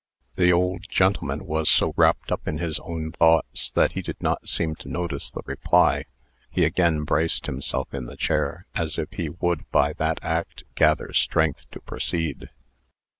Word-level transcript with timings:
The 0.35 0.51
old 0.51 0.85
gentleman 0.89 1.45
was 1.45 1.69
so 1.69 1.93
wrapped 1.95 2.31
up 2.31 2.47
in 2.47 2.57
his 2.57 2.79
own 2.79 3.11
thoughts, 3.11 3.69
that 3.75 3.91
he 3.91 4.01
did 4.01 4.19
not 4.19 4.49
seem 4.49 4.73
to 4.77 4.89
notice 4.89 5.29
the 5.29 5.43
reply. 5.45 6.05
He 6.49 6.65
again 6.65 7.03
braced 7.03 7.45
himself 7.45 7.93
in 7.93 8.07
the 8.07 8.17
chair, 8.17 8.65
as 8.73 8.97
if 8.97 9.11
he 9.11 9.29
would, 9.29 9.69
by 9.69 9.93
that 9.93 10.17
act, 10.23 10.63
gather 10.73 11.13
strength 11.13 11.69
to 11.69 11.79
proceed. 11.81 12.49